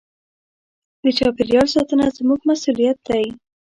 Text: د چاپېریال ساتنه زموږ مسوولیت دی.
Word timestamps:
د 1.03 1.05
چاپېریال 1.17 1.67
ساتنه 1.75 2.05
زموږ 2.17 2.39
مسوولیت 2.49 2.97
دی. 3.07 3.25